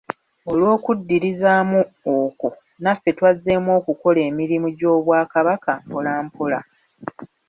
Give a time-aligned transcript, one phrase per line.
[0.51, 1.81] Olw'okuddirizaamu
[2.17, 2.49] okwo,
[2.83, 6.59] naffe twazzeemu okukola emirimu gy'obwakabaka mpola mpola.